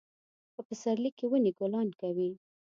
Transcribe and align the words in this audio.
په 0.53 0.61
پسرلي 0.67 1.11
کې 1.17 1.25
ونې 1.29 1.51
ګلان 1.59 1.89
کوي 2.01 2.29